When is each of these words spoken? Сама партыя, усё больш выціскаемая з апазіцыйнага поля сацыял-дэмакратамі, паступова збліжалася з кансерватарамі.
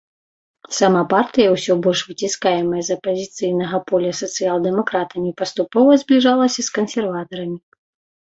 Сама 0.77 1.01
партыя, 1.13 1.49
усё 1.55 1.73
больш 1.87 1.99
выціскаемая 2.11 2.81
з 2.87 2.95
апазіцыйнага 2.99 3.77
поля 3.91 4.11
сацыял-дэмакратамі, 4.21 5.33
паступова 5.41 5.91
збліжалася 6.05 6.59
з 6.69 6.73
кансерватарамі. 6.79 7.57